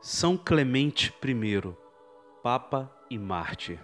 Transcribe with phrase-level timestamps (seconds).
[0.00, 1.74] São Clemente I,
[2.42, 3.78] Papa e Mártir.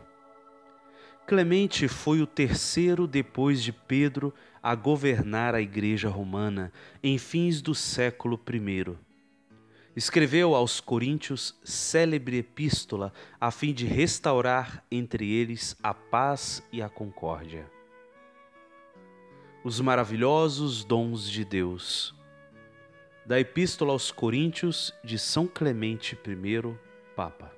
[1.27, 4.33] Clemente foi o terceiro depois de Pedro
[4.63, 6.73] a governar a Igreja Romana
[7.03, 8.97] em fins do século I.
[9.97, 16.89] Escreveu aos Coríntios célebre epístola a fim de restaurar entre eles a paz e a
[16.89, 17.71] concórdia.
[19.65, 22.15] Os maravilhosos dons de Deus
[23.25, 26.79] da Epístola aos Coríntios de São Clemente I,
[27.15, 27.53] Papa.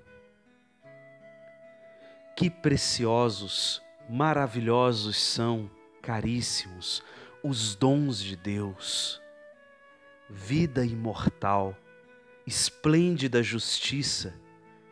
[2.37, 5.71] Que preciosos, maravilhosos são,
[6.03, 7.03] caríssimos,
[7.43, 9.23] os dons de Deus.
[10.29, 11.77] Vida imortal,
[12.47, 14.35] esplêndida justiça,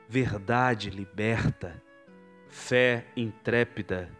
[0.08, 1.82] verdade liberta,
[2.48, 4.10] fé intrépida,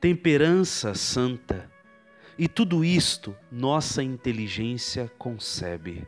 [0.00, 1.70] temperança santa,
[2.38, 6.06] e tudo isto nossa inteligência concebe.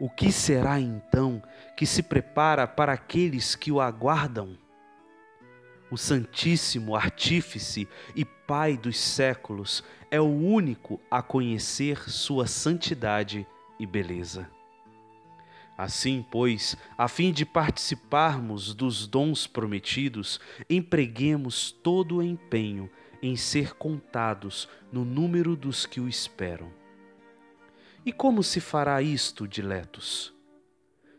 [0.00, 1.42] O que será então
[1.76, 4.56] que se prepara para aqueles que o aguardam?
[5.90, 13.46] O Santíssimo Artífice e Pai dos séculos é o único a conhecer sua santidade
[13.78, 14.48] e beleza.
[15.76, 22.90] Assim, pois, a fim de participarmos dos dons prometidos, empreguemos todo o empenho
[23.22, 26.70] em ser contados no número dos que o esperam.
[28.04, 30.32] E como se fará isto, diletos?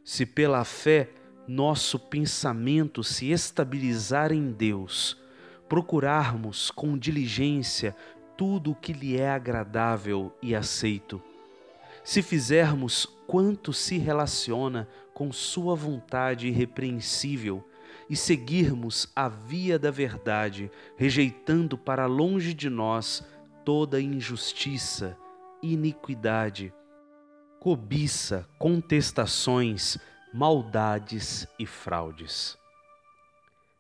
[0.04, 1.10] Se pela fé
[1.48, 5.18] nosso pensamento se estabilizar em Deus,
[5.68, 7.96] procurarmos com diligência
[8.38, 11.22] tudo o que lhe é agradável e aceito,
[12.04, 17.64] se fizermos quanto se relaciona com Sua vontade irrepreensível
[18.10, 23.24] e seguirmos a via da verdade, rejeitando para longe de nós
[23.64, 25.16] toda injustiça,
[25.62, 26.74] iniquidade,
[27.60, 29.98] cobiça, contestações,
[30.34, 32.58] maldades e fraudes.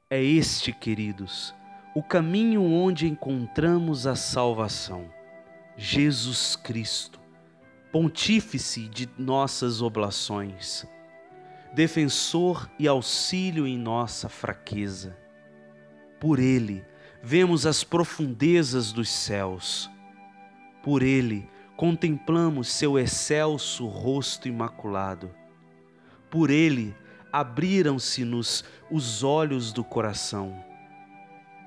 [0.09, 1.53] É este, queridos,
[1.95, 5.09] o caminho onde encontramos a salvação.
[5.75, 7.19] Jesus Cristo,
[7.91, 10.85] Pontífice de nossas oblações
[11.73, 15.15] defensor e auxílio em nossa fraqueza.
[16.19, 16.83] Por Ele
[17.21, 19.89] vemos as profundezas dos céus.
[20.83, 25.31] Por Ele contemplamos seu excelso rosto imaculado.
[26.29, 26.95] Por Ele
[27.31, 30.63] abriram-se-nos os olhos do coração.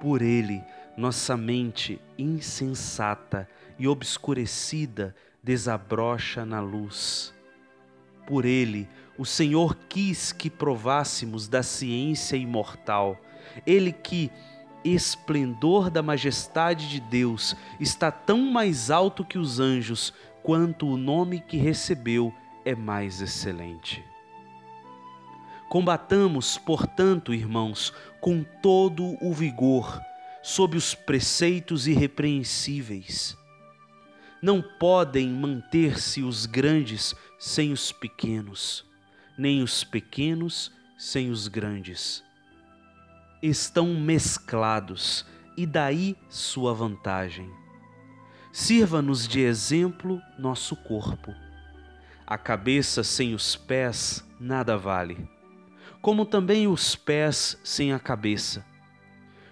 [0.01, 0.63] Por Ele
[0.97, 3.49] nossa mente insensata
[3.79, 7.35] e obscurecida desabrocha na luz.
[8.33, 8.89] Por Ele
[9.19, 13.21] o Senhor quis que provássemos da ciência imortal.
[13.67, 14.31] Ele que,
[14.83, 21.41] esplendor da majestade de Deus, está tão mais alto que os anjos, quanto o nome
[21.41, 22.33] que recebeu
[22.65, 24.03] é mais excelente.
[25.69, 30.01] Combatamos, portanto, irmãos, com todo o vigor,
[30.43, 33.37] sob os preceitos irrepreensíveis
[34.43, 37.15] não podem manter-se os grandes
[37.45, 38.87] sem os pequenos
[39.37, 42.23] nem os pequenos sem os grandes.
[43.43, 45.27] Estão mesclados
[45.57, 47.51] e daí sua vantagem.
[48.53, 51.35] Sirva-nos de exemplo nosso corpo.
[52.25, 55.29] A cabeça sem os pés nada vale,
[56.01, 58.65] como também os pés sem a cabeça.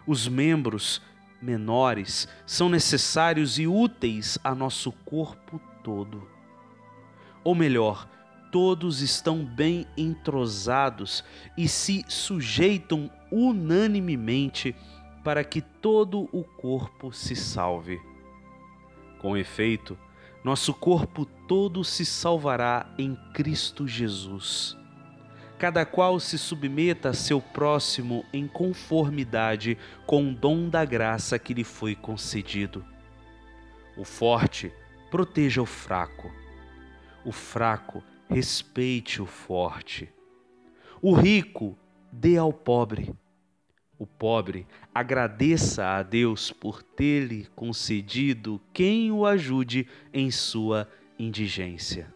[0.06, 1.02] Os membros
[1.42, 6.39] menores são necessários e úteis a nosso corpo todo.
[7.42, 8.08] Ou melhor,
[8.50, 11.24] todos estão bem entrosados
[11.56, 14.74] e se sujeitam unanimemente
[15.22, 18.00] para que todo o corpo se salve.
[19.18, 19.96] Com efeito,
[20.42, 24.76] nosso corpo todo se salvará em Cristo Jesus.
[25.58, 29.76] Cada qual se submeta a seu próximo em conformidade
[30.06, 32.82] com o dom da graça que lhe foi concedido.
[33.94, 34.72] O forte
[35.10, 36.32] proteja o fraco.
[37.24, 40.08] O fraco respeite o forte.
[41.02, 41.76] O rico
[42.10, 43.14] dê ao pobre.
[43.98, 50.88] O pobre agradeça a Deus por ter-lhe concedido quem o ajude em sua
[51.18, 52.12] indigência.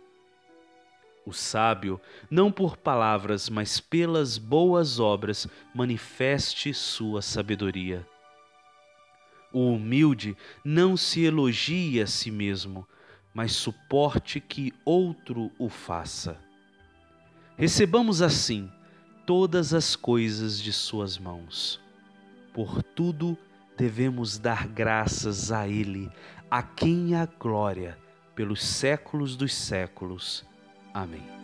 [1.26, 8.06] O sábio, não por palavras, mas pelas boas obras, manifeste sua sabedoria.
[9.52, 12.86] O humilde não se elogia a si mesmo,
[13.34, 16.38] mas suporte que outro o faça.
[17.58, 18.70] Recebamos assim
[19.26, 21.80] todas as coisas de Suas mãos.
[22.52, 23.36] Por tudo
[23.76, 26.10] devemos dar graças a Ele,
[26.48, 27.98] a quem a glória
[28.34, 30.46] pelos séculos dos séculos.
[30.92, 31.43] Amém.